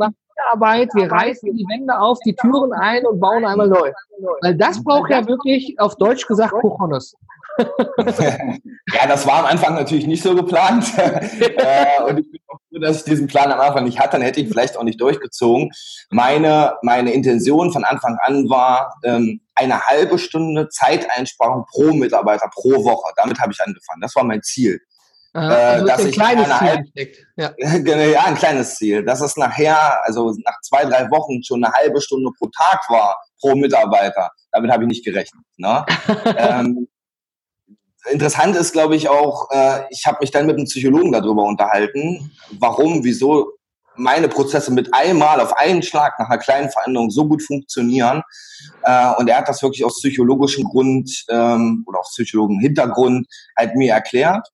[0.52, 3.92] Arbeit, wir reißen die Wände auf, die Türen ein und bauen einmal neu.
[4.42, 7.16] Weil das braucht ja wirklich, auf Deutsch gesagt, Kochonis.
[7.58, 10.86] Ja, das war am Anfang natürlich nicht so geplant.
[11.56, 14.22] Äh, und ich bin auch froh, dass ich diesen Plan am Anfang nicht hatte, dann
[14.22, 15.70] hätte ich vielleicht auch nicht durchgezogen.
[16.10, 22.84] Meine, meine Intention von Anfang an war, ähm, eine halbe Stunde Zeiteinsparung pro Mitarbeiter pro
[22.84, 23.12] Woche.
[23.16, 24.00] Damit habe ich angefangen.
[24.00, 24.80] Das war mein Ziel.
[25.34, 27.52] Aha, äh, also dass ein kleines Ziel ja.
[27.58, 29.04] Genau, ja, ein kleines Ziel.
[29.04, 33.20] Dass es nachher, also nach zwei, drei Wochen schon eine halbe Stunde pro Tag war,
[33.40, 34.30] pro Mitarbeiter.
[34.52, 35.42] Damit habe ich nicht gerechnet.
[35.56, 35.84] Ne?
[36.36, 36.88] ähm,
[38.10, 42.32] interessant ist, glaube ich, auch, äh, ich habe mich dann mit einem Psychologen darüber unterhalten,
[42.58, 43.52] warum, wieso
[43.96, 48.22] meine Prozesse mit einmal auf einen Schlag nach einer kleinen Veränderung so gut funktionieren.
[48.82, 53.76] Äh, und er hat das wirklich aus psychologischem Grund ähm, oder aus psychologischem Hintergrund halt
[53.76, 54.48] mir erklärt.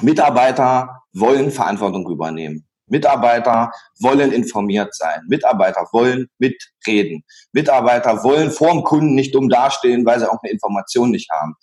[0.00, 2.66] Mitarbeiter wollen Verantwortung übernehmen.
[2.86, 5.20] Mitarbeiter wollen informiert sein.
[5.28, 7.24] Mitarbeiter wollen mitreden.
[7.52, 11.54] Mitarbeiter wollen vor dem Kunden nicht dumm dastehen, weil sie auch eine Information nicht haben.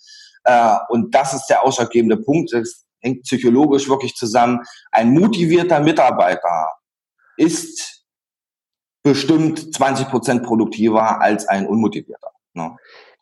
[0.48, 2.52] Äh, und das ist der ausschlaggebende Punkt.
[2.54, 4.64] Es hängt psychologisch wirklich zusammen.
[4.90, 6.70] Ein motivierter Mitarbeiter
[7.36, 8.02] ist
[9.02, 12.32] bestimmt 20 Prozent produktiver als ein unmotivierter.
[12.54, 12.76] Ne?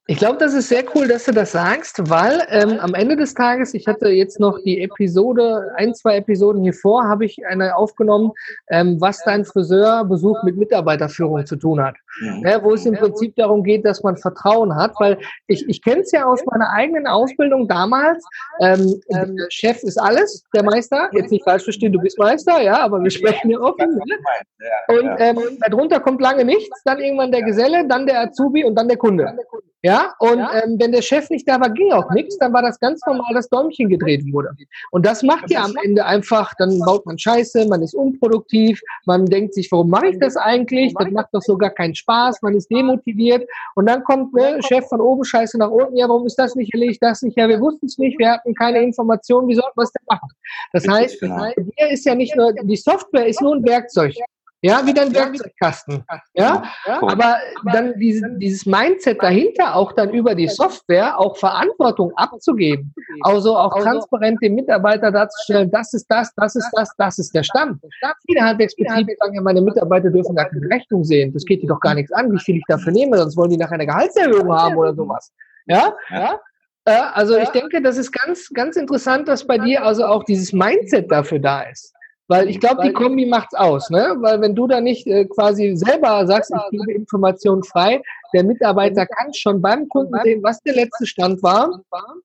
[0.08, 3.34] Ich glaube, das ist sehr cool, dass du das sagst, weil ähm, am Ende des
[3.34, 7.74] Tages, ich hatte jetzt noch die Episode, ein, zwei Episoden hier vor, habe ich eine
[7.76, 8.30] aufgenommen,
[8.68, 11.96] ähm, was dein Friseurbesuch mit Mitarbeiterführung zu tun hat.
[12.44, 16.02] Ja, wo es im Prinzip darum geht, dass man Vertrauen hat, weil ich, ich kenne
[16.02, 18.24] es ja aus meiner eigenen Ausbildung damals.
[18.60, 21.10] Ähm, ähm, Chef ist alles, der Meister.
[21.12, 23.96] Jetzt nicht falsch verstehen, du bist Meister, ja, aber wir sprechen hier offen.
[23.96, 24.16] Ne?
[24.88, 28.88] Und ähm, darunter kommt lange nichts, dann irgendwann der Geselle, dann der Azubi und dann
[28.88, 29.36] der Kunde.
[29.82, 30.64] Ja, und ja?
[30.64, 33.34] Ähm, wenn der Chef nicht da war, ging auch nichts, dann war das ganz normal,
[33.34, 34.50] dass Däumchen gedreht wurde.
[34.90, 39.26] Und das macht ja am Ende einfach, dann baut man Scheiße, man ist unproduktiv, man
[39.26, 40.94] denkt sich, warum mache ich das eigentlich?
[40.94, 43.48] Das macht doch so gar keinen Spaß, man ist demotiviert.
[43.74, 46.72] Und dann kommt ne, Chef von oben Scheiße nach unten, ja, warum ist das nicht
[46.72, 47.36] erledigt, das nicht?
[47.36, 50.28] Ja, wir wussten es nicht, wir hatten keine Informationen, wie sollten wir es denn machen?
[50.72, 51.44] Das heißt, genau.
[51.76, 54.14] hier ist ja nicht nur, die Software ist nur ein Werkzeug.
[54.62, 56.02] Ja, wie dein Werkzeugkasten.
[56.34, 57.36] Ja, aber
[57.72, 63.78] dann diese, dieses Mindset dahinter, auch dann über die Software, auch Verantwortung abzugeben, also auch
[63.80, 67.80] transparent dem Mitarbeiter darzustellen, das ist das, das ist das, das ist der Stand.
[68.26, 71.32] Viele Handwerksbetriebe sagen ja, meine Mitarbeiter dürfen gar keine Rechnung sehen.
[71.32, 73.58] Das geht dir doch gar nichts an, wie viel ich dafür nehme, sonst wollen die
[73.58, 75.32] nachher eine Gehaltserhöhung haben oder sowas.
[75.66, 76.40] Ja, ja.
[76.86, 80.52] Äh, also ich denke, das ist ganz, ganz interessant, dass bei dir also auch dieses
[80.52, 81.92] Mindset dafür da ist.
[82.28, 84.16] Weil ich glaube, die Kombi macht's aus, ne?
[84.18, 88.02] Weil wenn du da nicht äh, quasi selber sagst, ich gebe Informationen frei,
[88.34, 91.70] der Mitarbeiter kann schon beim Kunden sehen, was der letzte Stand war,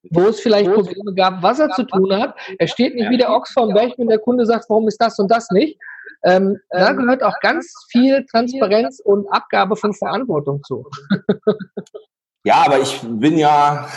[0.09, 2.35] wo es vielleicht Probleme gab, was er zu tun hat.
[2.57, 5.19] Er steht nicht wie der Ochs vom Berg, wenn der Kunde sagt, warum ist das
[5.19, 5.77] und das nicht.
[6.23, 10.85] Ähm, da ähm, gehört auch ganz viel Transparenz und Abgabe von Verantwortung zu.
[12.43, 13.87] Ja, aber ich bin ja,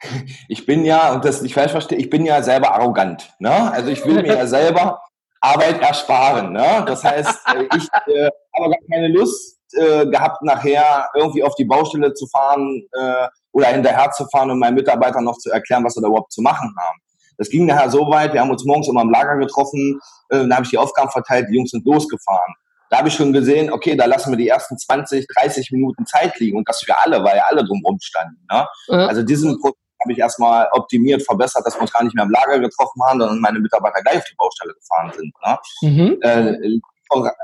[0.48, 3.32] ich bin ja, und das nicht falsch verstehe, ich bin ja selber arrogant.
[3.38, 3.72] Ne?
[3.72, 5.00] Also ich will mir ja selber
[5.44, 6.52] Arbeit ersparen.
[6.52, 6.84] Ne?
[6.86, 11.66] Das heißt, äh, ich äh, habe gar keine Lust äh, gehabt, nachher irgendwie auf die
[11.66, 15.96] Baustelle zu fahren äh, oder hinterher zu fahren und meinen Mitarbeitern noch zu erklären, was
[15.96, 16.98] wir da überhaupt zu machen haben.
[17.36, 20.56] Das ging nachher so weit, wir haben uns morgens immer im Lager getroffen, äh, da
[20.56, 22.54] habe ich die Aufgaben verteilt, die Jungs sind losgefahren.
[22.90, 26.38] Da habe ich schon gesehen, okay, da lassen wir die ersten 20, 30 Minuten Zeit
[26.38, 28.46] liegen und das für alle, weil ja alle drumherum standen.
[28.50, 28.68] Ne?
[29.08, 32.30] Also diesen Prozess habe ich erstmal optimiert, verbessert, dass wir uns gar nicht mehr im
[32.30, 35.34] Lager getroffen haben, sondern meine Mitarbeiter gleich auf die Baustelle gefahren sind.
[35.44, 35.58] Ne?
[35.82, 36.18] Mhm.
[36.20, 36.80] Äh,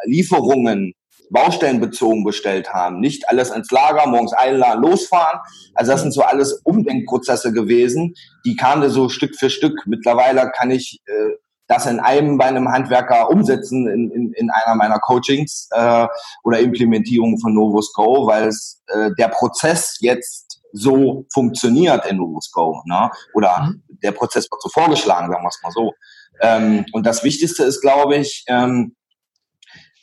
[0.04, 0.94] Lieferungen
[1.30, 5.40] baustellenbezogen bestellt haben, nicht alles ins Lager, morgens einladen, losfahren.
[5.74, 9.86] Also das sind so alles Umdenkprozesse gewesen, die kamen so Stück für Stück.
[9.86, 11.36] Mittlerweile kann ich äh,
[11.68, 16.08] das in einem bei einem Handwerker umsetzen in, in, in einer meiner Coachings äh,
[16.42, 22.50] oder Implementierung von Novus Go, weil es äh, der Prozess jetzt so funktioniert in Novus
[22.52, 22.83] Go.
[22.87, 23.11] Ne?
[23.35, 23.83] Oder mhm.
[24.02, 25.92] der Prozess wird so vorgeschlagen, sagen wir es mal so.
[26.40, 28.96] Ähm, und das Wichtigste ist, glaube ich, ähm,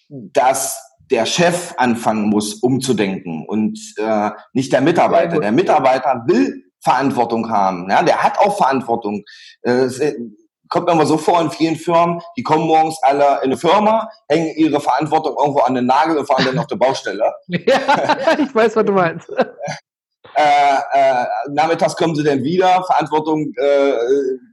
[0.10, 5.40] dass der Chef anfangen muss, umzudenken und äh, nicht der Mitarbeiter.
[5.40, 7.90] Der Mitarbeiter will Verantwortung haben.
[7.90, 8.04] Ja?
[8.04, 9.24] Der hat auch Verantwortung.
[9.62, 9.90] Äh,
[10.70, 14.10] kommt mir mal so vor in vielen Firmen, die kommen morgens alle in eine Firma,
[14.28, 17.34] hängen ihre Verantwortung irgendwo an den Nagel und fahren dann auf der Baustelle.
[17.48, 19.32] ja, ich weiß, was du meinst.
[20.40, 23.92] Äh, äh, nachmittags kommen sie dann wieder, Verantwortung äh,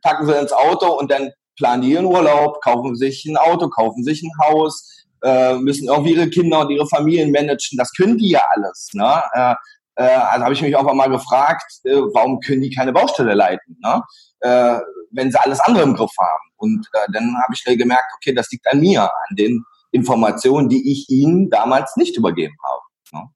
[0.02, 4.02] packen sie ins Auto und dann planen die ihren Urlaub, kaufen sich ein Auto, kaufen
[4.02, 7.76] sich ein Haus, äh, müssen irgendwie ihre Kinder und ihre Familien managen.
[7.76, 8.88] Das können die ja alles.
[8.94, 9.22] Ne?
[9.34, 9.54] Äh,
[9.96, 13.76] äh, also habe ich mich auch mal gefragt, äh, warum können die keine Baustelle leiten,
[13.82, 14.02] ne?
[14.40, 14.78] äh,
[15.10, 16.44] wenn sie alles andere im Griff haben.
[16.56, 20.70] Und äh, dann habe ich schnell gemerkt, okay, das liegt an mir, an den Informationen,
[20.70, 23.22] die ich ihnen damals nicht übergeben habe.
[23.22, 23.28] Mhm.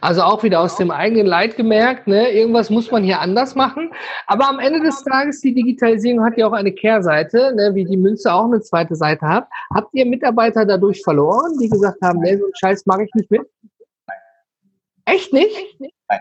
[0.00, 2.30] Also auch wieder aus dem eigenen Leid gemerkt, ne?
[2.30, 3.90] irgendwas muss man hier anders machen.
[4.26, 7.74] Aber am Ende des Tages, die Digitalisierung hat ja auch eine Kehrseite, ne?
[7.74, 9.48] wie die Münze auch eine zweite Seite hat.
[9.74, 13.30] Habt ihr Mitarbeiter dadurch verloren, die gesagt haben, nee, so einen Scheiß mache ich nicht
[13.30, 13.42] mit?
[15.06, 15.56] Echt nicht?
[15.78, 16.20] Nein.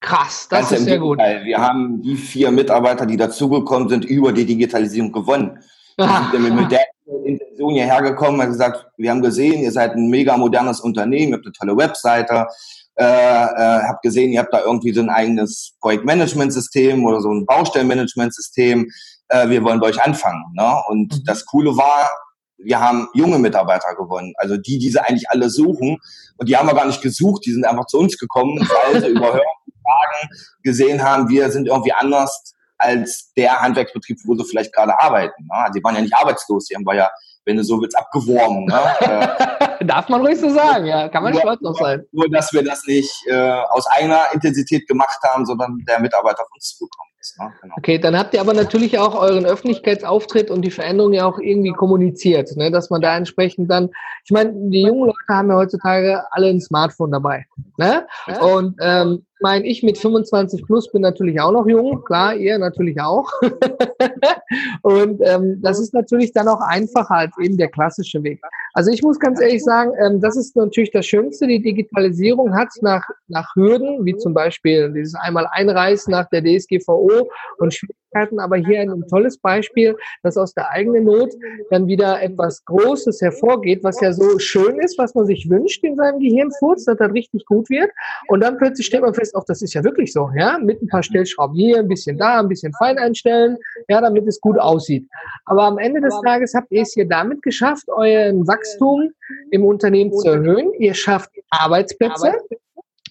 [0.00, 1.18] Krass, das Ganz ist sehr gut.
[1.18, 5.58] Wir haben die vier Mitarbeiter, die dazugekommen sind, über die Digitalisierung gewonnen.
[6.32, 6.80] Sind mit der
[7.54, 11.36] Intention hierher gekommen und gesagt, wir haben gesehen, ihr seid ein mega modernes Unternehmen, ihr
[11.36, 12.46] habt eine tolle Webseite,
[12.96, 17.46] äh, äh, habt gesehen, ihr habt da irgendwie so ein eigenes Projektmanagementsystem oder so ein
[17.46, 18.88] Baustellenmanagementsystem.
[19.28, 20.44] Äh, wir wollen bei euch anfangen.
[20.54, 20.82] Ne?
[20.88, 21.24] Und mhm.
[21.24, 22.10] das Coole war,
[22.58, 25.98] wir haben junge Mitarbeiter gewonnen, also die, die sie eigentlich alle suchen.
[26.36, 29.08] Und die haben wir gar nicht gesucht, die sind einfach zu uns gekommen, weil sie
[29.08, 30.28] über Fragen
[30.62, 35.44] gesehen haben, wir sind irgendwie anders als der Handwerksbetrieb, wo sie vielleicht gerade arbeiten.
[35.44, 35.66] Ne?
[35.72, 37.10] Sie waren ja nicht arbeitslos, die haben wir ja,
[37.44, 38.66] wenn du so willst, abgeworben.
[38.66, 39.76] Ne?
[39.86, 42.04] Darf man ruhig so sagen, ja, kann man nur, stolz noch sein.
[42.12, 46.54] Nur, dass wir das nicht äh, aus eigener Intensität gemacht haben, sondern der Mitarbeiter von
[46.54, 47.38] uns zugekommen ist.
[47.38, 47.52] Ne?
[47.60, 47.74] Genau.
[47.78, 51.72] Okay, dann habt ihr aber natürlich auch euren Öffentlichkeitsauftritt und die Veränderung ja auch irgendwie
[51.72, 52.70] kommuniziert, ne?
[52.70, 53.90] dass man da entsprechend dann,
[54.24, 57.44] ich meine, die jungen Leute haben ja heutzutage alle ein Smartphone dabei.
[57.76, 58.06] Ne?
[58.40, 62.98] Und ähm, meine, ich mit 25 plus bin natürlich auch noch jung, klar, ihr natürlich
[62.98, 63.30] auch.
[64.82, 68.40] und ähm, das ist natürlich dann auch einfacher als eben der klassische Weg.
[68.72, 71.46] Also ich muss ganz ehrlich sagen, ähm, das ist natürlich das Schönste.
[71.46, 77.28] Die Digitalisierung hat nach, nach Hürden, wie zum Beispiel dieses einmal Einreißen nach der DSGVO
[77.58, 81.34] und Schwierigkeiten, aber hier ein, ein tolles Beispiel, dass aus der eigenen Not
[81.70, 85.96] dann wieder etwas Großes hervorgeht, was ja so schön ist, was man sich wünscht in
[85.96, 87.90] seinem Gehirnfurz, dass das richtig gut wird.
[88.28, 90.88] Und dann plötzlich stellt man fest, auch das ist ja wirklich so, ja, mit ein
[90.88, 93.56] paar Stellschrauben hier, ein bisschen da, ein bisschen fein einstellen,
[93.88, 95.06] ja, damit es gut aussieht.
[95.46, 99.10] Aber am Ende des Tages habt ihr es hier damit geschafft, euren Wachstum
[99.50, 100.72] im Unternehmen zu erhöhen.
[100.78, 102.32] Ihr schafft Arbeitsplätze.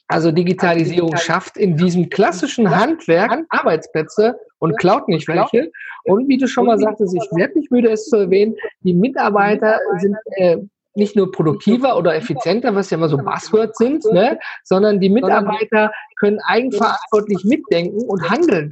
[0.07, 5.71] Also Digitalisierung schafft in diesem klassischen Handwerk Arbeitsplätze und klaut nicht welche.
[6.03, 9.79] Und wie du schon mal sagtest, ich werde nicht müde, es zu erwähnen, die Mitarbeiter
[9.99, 10.57] sind äh,
[10.95, 15.91] nicht nur produktiver oder effizienter, was ja immer so Buzzwords sind, ne, sondern die Mitarbeiter
[16.17, 18.71] können eigenverantwortlich mitdenken und handeln.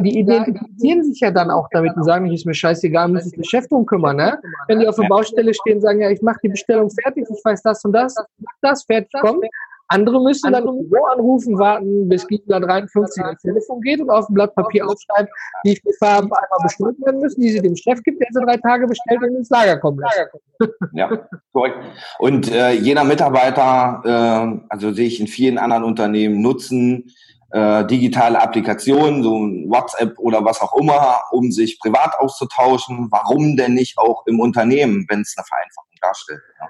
[0.00, 3.44] Die identifizieren sich ja dann auch damit und sagen, ist mir scheißegal, muss sich der
[3.44, 4.16] Chef drum kümmern.
[4.16, 4.38] Ne?
[4.68, 7.44] Wenn die auf der Baustelle stehen und sagen, ja, ich mache die Bestellung fertig, ich
[7.44, 8.14] weiß das und das,
[8.62, 9.44] das fertig kommt,
[9.92, 14.26] andere müssen dann im Büro anrufen, warten, bis Gegner 53 ans Telefon geht und auf
[14.26, 15.28] dem Blatt Papier aufschreiben,
[15.64, 18.56] wie viele Farben einmal bestellt werden müssen, die sie dem Chef gibt, der sie drei
[18.56, 20.30] Tage bestellt und ins Lager kommen lässt.
[20.92, 21.10] Ja,
[21.52, 21.76] korrekt.
[22.18, 27.10] Und äh, jeder Mitarbeiter, äh, also sehe ich in vielen anderen Unternehmen, nutzen
[27.52, 33.08] äh, digitale Applikationen, so ein WhatsApp oder was auch immer, um sich privat auszutauschen.
[33.10, 36.42] Warum denn nicht auch im Unternehmen, wenn es eine Vereinfachung darstellt?
[36.60, 36.68] Ja.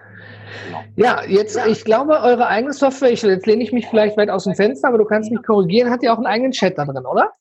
[0.66, 0.82] Genau.
[0.96, 4.44] Ja, jetzt, ich glaube, eure eigene Software, ich, jetzt lehne ich mich vielleicht weit aus
[4.44, 7.06] dem Fenster, aber du kannst mich korrigieren, hat ja auch einen eigenen Chat da drin,
[7.06, 7.32] oder?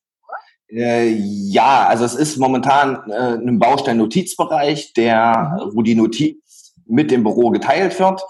[0.69, 5.71] Äh, ja, also es ist momentan äh, ein Baustellen-Notizbereich, der, mhm.
[5.75, 8.21] wo die Notiz mit dem Büro geteilt wird.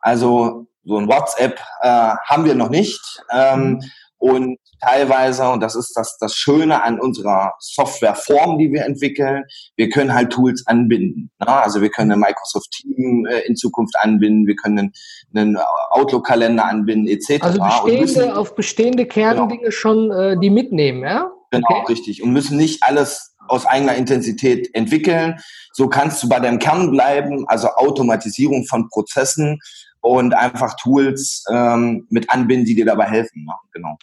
[0.00, 3.22] Also so ein WhatsApp äh, haben wir noch nicht.
[3.30, 3.82] Ähm, mhm.
[4.20, 9.44] Und teilweise, und das ist das, das Schöne an unserer Softwareform, die wir entwickeln,
[9.76, 11.30] wir können halt Tools anbinden.
[11.40, 11.48] Ne?
[11.48, 14.92] Also wir können ein Microsoft Team äh, in Zukunft anbinden, wir können
[15.34, 15.56] einen
[15.90, 17.42] Outlook-Kalender anbinden, etc.
[17.42, 19.70] Also bestehende, müssen, auf bestehende Kerndinge genau.
[19.70, 21.30] schon äh, die mitnehmen, ja?
[21.50, 21.92] Genau, okay.
[21.92, 22.22] richtig.
[22.22, 25.40] Und müssen nicht alles aus eigener Intensität entwickeln.
[25.72, 29.58] So kannst du bei deinem Kern bleiben, also Automatisierung von Prozessen
[30.00, 33.44] und einfach Tools ähm, mit anbinden, die dir dabei helfen.
[33.46, 33.96] Ja, genau.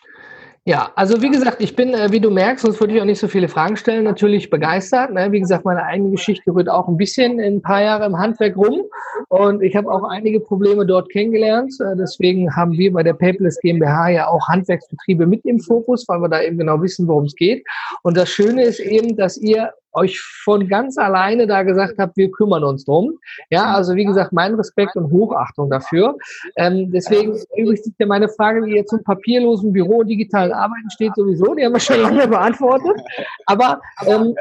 [0.68, 3.22] Ja, also wie gesagt, ich bin, äh, wie du merkst, sonst würde ich auch nicht
[3.22, 5.14] so viele Fragen stellen, natürlich begeistert.
[5.14, 5.32] Ne?
[5.32, 8.58] Wie gesagt, meine eigene Geschichte rührt auch ein bisschen in ein paar Jahre im Handwerk
[8.58, 8.82] rum
[9.30, 11.74] und ich habe auch einige Probleme dort kennengelernt.
[11.80, 16.20] Äh, deswegen haben wir bei der Paperless GmbH ja auch Handwerksbetriebe mit im Fokus, weil
[16.20, 17.66] wir da eben genau wissen, worum es geht.
[18.04, 22.32] Und das Schöne ist eben, dass ihr euch von ganz alleine da gesagt habt, wir
[22.32, 23.18] kümmern uns drum.
[23.50, 26.16] Ja, also wie gesagt, mein Respekt und Hochachtung dafür.
[26.56, 30.90] Ähm, deswegen übrigens sich ja meine Frage, die jetzt zum papierlosen Büro und digitalen Arbeiten
[30.92, 33.02] steht sowieso, die haben wir schon lange beantwortet.
[33.46, 34.36] Aber ähm,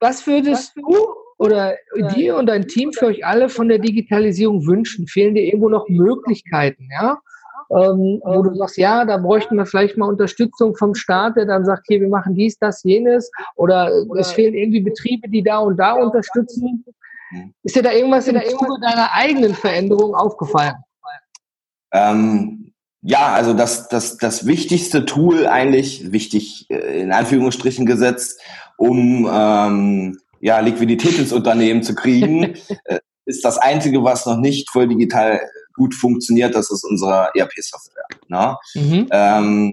[0.00, 0.96] was würdest du
[1.38, 1.74] oder
[2.12, 5.06] dir und dein Team für euch alle von der Digitalisierung wünschen?
[5.06, 7.18] Fehlen dir irgendwo noch Möglichkeiten, ja?
[7.70, 11.64] Ähm, wo du sagst, ja, da bräuchten wir vielleicht mal Unterstützung vom Staat, der dann
[11.64, 15.76] sagt, hier, wir machen dies, das, jenes, oder es fehlen irgendwie Betriebe, die da und
[15.76, 16.84] da unterstützen.
[17.62, 20.74] Ist dir da irgendwas in der Zuge deiner eigenen Veränderung aufgefallen?
[21.92, 28.40] Ähm, ja, also das, das, das wichtigste Tool eigentlich, wichtig äh, in Anführungsstrichen gesetzt,
[28.76, 34.70] um ähm, ja, Liquidität ins Unternehmen zu kriegen, äh, ist das Einzige, was noch nicht
[34.70, 35.40] voll digital
[35.76, 38.06] gut funktioniert, das ist unsere ERP-Software.
[38.28, 38.56] Ne?
[38.74, 39.08] Mhm.
[39.10, 39.72] Ähm,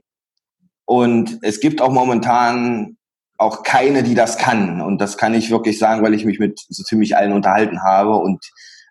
[0.85, 2.97] und es gibt auch momentan
[3.37, 4.81] auch keine, die das kann.
[4.81, 8.15] Und das kann ich wirklich sagen, weil ich mich mit so ziemlich allen unterhalten habe
[8.15, 8.39] und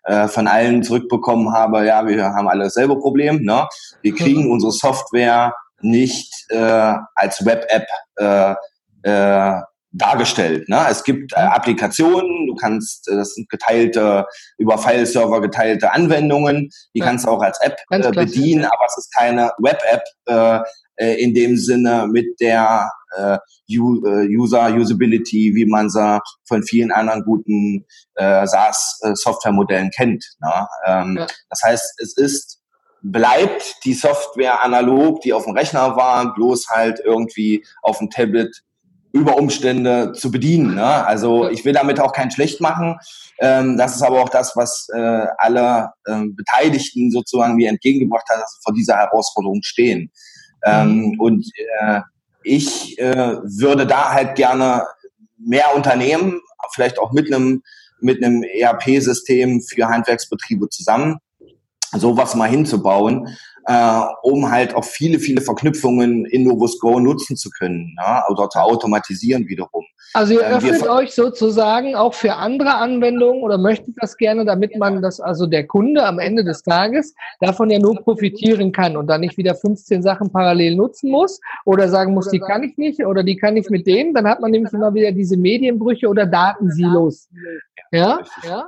[0.03, 3.43] äh, von allen zurückbekommen habe, ja, wir haben alle dasselbe Problem.
[3.43, 3.67] Ne?
[4.01, 4.51] Wir kriegen mhm.
[4.51, 8.55] unsere Software nicht äh, als Web-App äh,
[9.03, 9.61] äh,
[9.93, 10.67] dargestellt.
[10.69, 10.85] Ne?
[10.89, 11.49] Es gibt äh, mhm.
[11.49, 14.25] Applikationen, du kannst, äh, das sind geteilte,
[14.57, 17.05] über File-Server geteilte Anwendungen, die ja.
[17.05, 20.59] kannst du auch als App äh, bedienen, aber es ist keine Web-App äh,
[20.95, 23.39] äh, in dem Sinne mit der äh, äh,
[23.77, 30.25] User Usability, wie man sie von vielen anderen guten äh, SaaS-Software-Modellen kennt.
[30.41, 30.67] Ne?
[30.85, 31.27] Ähm, ja.
[31.49, 32.59] Das heißt, es ist
[33.05, 38.63] bleibt die Software analog, die auf dem Rechner war, bloß halt irgendwie auf dem Tablet
[39.13, 40.75] über Umstände zu bedienen.
[40.75, 40.83] Ne?
[40.83, 42.97] Also ich will damit auch keinen schlecht machen.
[43.39, 48.41] Ähm, das ist aber auch das, was äh, alle äh, Beteiligten sozusagen mir entgegengebracht hat,
[48.41, 50.11] dass sie vor dieser Herausforderung stehen.
[50.65, 51.19] Ähm, mhm.
[51.19, 51.45] und
[51.81, 52.01] äh,
[52.43, 54.85] ich äh, würde da halt gerne
[55.37, 56.41] mehr Unternehmen,
[56.73, 57.61] vielleicht auch mit einem
[57.99, 61.19] mit einem ERP-System für Handwerksbetriebe zusammen,
[61.91, 63.29] sowas mal hinzubauen,
[63.65, 68.49] äh, um halt auch viele, viele Verknüpfungen in Novus Go nutzen zu können ja, oder
[68.49, 69.85] zu automatisieren wiederum.
[70.13, 74.77] Also ihr äh, öffnet euch sozusagen auch für andere Anwendungen oder möchtet das gerne, damit
[74.77, 79.07] man das, also der Kunde am Ende des Tages davon ja nur profitieren kann und
[79.07, 83.03] dann nicht wieder 15 Sachen parallel nutzen muss oder sagen muss, die kann ich nicht
[83.05, 86.25] oder die kann ich mit dem, dann hat man nämlich immer wieder diese Medienbrüche oder
[86.25, 87.29] Datensilos.
[87.91, 88.67] Ja, ja.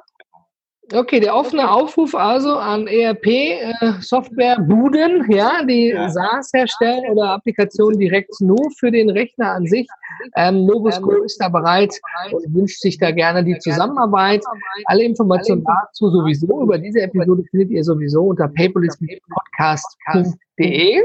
[0.94, 6.08] Okay, der offene Aufruf also an ERP-Software-Buden, äh, ja, die ja.
[6.10, 9.88] SaaS herstellen oder Applikationen direkt nur für den Rechner an sich.
[10.36, 12.00] Ähm, Novusco ähm, ist da bereit
[12.32, 14.44] und wünscht sich da gerne die Zusammenarbeit.
[14.86, 21.02] Alle Informationen dazu sowieso über diese Episode findet ihr sowieso unter paperless.podcast.de.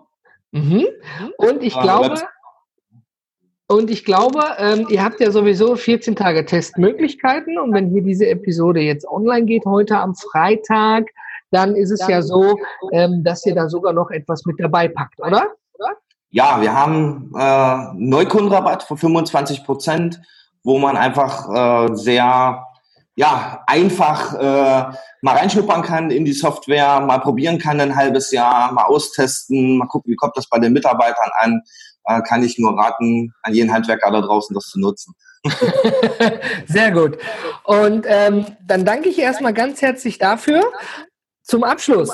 [0.53, 0.87] mhm.
[1.39, 2.21] Und ich glaube,
[3.69, 7.59] und ich glaube, ähm, ihr habt ja sowieso 14 Tage Testmöglichkeiten.
[7.59, 11.07] Und wenn hier diese Episode jetzt online geht, heute am Freitag,
[11.53, 12.59] dann ist es ja so,
[12.93, 15.55] ähm, dass ihr da sogar noch etwas mit dabei packt, oder?
[16.33, 20.21] Ja, wir haben äh, Neukundenrabatt von 25 Prozent,
[20.65, 21.49] wo man einfach
[21.91, 22.67] äh, sehr
[23.15, 28.73] ja, einfach äh, mal reinschnuppern kann in die Software, mal probieren kann ein halbes Jahr,
[28.73, 31.61] mal austesten, mal gucken, wie kommt das bei den Mitarbeitern an.
[32.05, 35.15] Äh, kann ich nur raten, an jeden Handwerker da draußen das zu nutzen.
[36.67, 37.19] Sehr gut.
[37.65, 40.63] Und ähm, dann danke ich erstmal ganz herzlich dafür.
[41.43, 42.11] Zum Abschluss,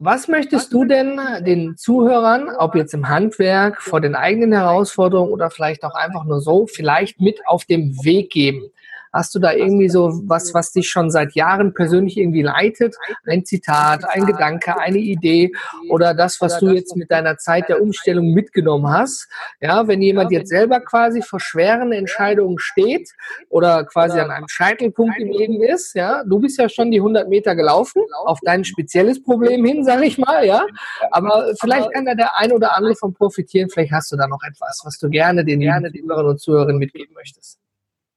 [0.00, 5.50] was möchtest du denn den Zuhörern, ob jetzt im Handwerk, vor den eigenen Herausforderungen oder
[5.50, 8.70] vielleicht auch einfach nur so, vielleicht mit auf dem Weg geben?
[9.12, 12.96] Hast du da irgendwie so was, was dich schon seit Jahren persönlich irgendwie leitet?
[13.26, 15.52] Ein Zitat, ein Gedanke, eine Idee
[15.88, 19.28] oder das, was du jetzt mit deiner Zeit der Umstellung mitgenommen hast?
[19.60, 23.10] Ja, wenn jemand jetzt selber quasi vor schweren Entscheidungen steht
[23.48, 27.28] oder quasi an einem Scheitelpunkt im Leben ist, ja, du bist ja schon die 100
[27.28, 30.66] Meter gelaufen auf dein spezielles Problem hin, sag ich mal, ja.
[31.10, 33.70] Aber vielleicht kann da der ein oder andere von profitieren.
[33.70, 36.76] Vielleicht hast du da noch etwas, was du gerne den, gerne den Hörern und Zuhörern
[36.76, 37.59] mitgeben möchtest.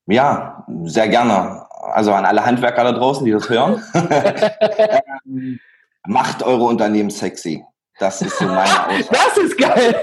[0.08, 1.66] Ja, sehr gerne.
[1.94, 3.82] Also an alle Handwerker da draußen, die das hören.
[5.26, 5.58] Ähm,
[6.06, 7.64] macht eure Unternehmen sexy.
[7.98, 9.08] Das ist so meine Aussage.
[9.10, 9.96] Das ist geil.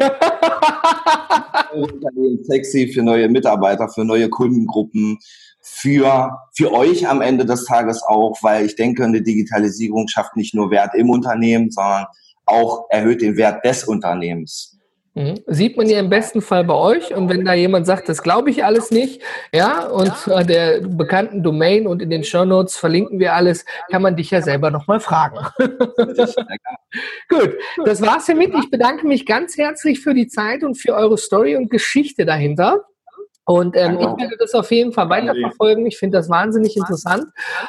[1.72, 5.18] eure Unternehmen sexy für neue Mitarbeiter, für neue Kundengruppen,
[5.60, 10.54] für, für euch am Ende des Tages auch, weil ich denke, eine Digitalisierung schafft nicht
[10.54, 12.06] nur Wert im Unternehmen, sondern
[12.46, 14.79] auch erhöht den Wert des Unternehmens.
[15.14, 15.40] Mhm.
[15.48, 18.50] Sieht man ja im besten Fall bei euch und wenn da jemand sagt, das glaube
[18.50, 19.20] ich alles nicht,
[19.52, 20.44] ja, und ja.
[20.44, 24.40] der bekannten Domain und in den Show Notes verlinken wir alles, kann man dich ja
[24.40, 25.38] selber nochmal fragen.
[27.28, 28.52] Gut, das war's hiermit.
[28.56, 32.84] Ich bedanke mich ganz herzlich für die Zeit und für eure Story und Geschichte dahinter.
[33.50, 35.84] Und ähm, ich werde das auf jeden Fall weiterverfolgen.
[35.84, 37.24] Ich finde das wahnsinnig interessant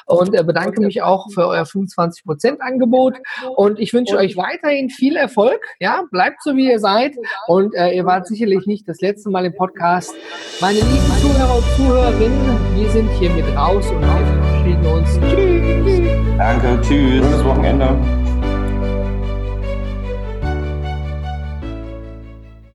[0.06, 3.18] und äh, bedanke mich auch für euer 25%-Angebot.
[3.56, 5.60] Und ich wünsche euch weiterhin viel Erfolg.
[5.80, 7.16] Ja, bleibt so, wie ihr seid.
[7.48, 10.14] Und äh, ihr wart sicherlich nicht das letzte Mal im Podcast.
[10.60, 15.20] Meine lieben Zuhörer und Zuhörerinnen, wir sind hier mit raus und wir verabschieden uns.
[15.32, 16.38] Tschüss.
[16.38, 17.26] Danke, tschüss.
[17.26, 18.21] Bis Wochenende.